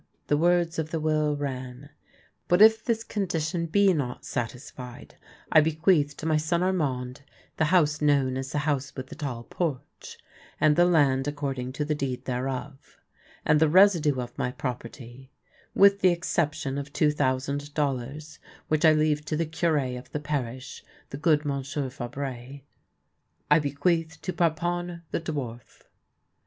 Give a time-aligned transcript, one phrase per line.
[0.29, 1.91] The words of the will ran:"
[2.47, 5.15] But if tliis con dition be not satisfied,
[5.51, 7.21] I bequeath to my son Armand
[7.57, 10.17] the house known as the House with the Tall Porch,
[10.59, 12.97] and the land, according to the deed thereof;
[13.45, 15.29] and the residue of my property—
[15.85, 18.39] with the exception of two thousand dollars,
[18.69, 22.61] which I leave to the Cure of the parish, the good Monsieur Fabre—
[23.51, 25.83] I bequeath to Par pon the dwarf."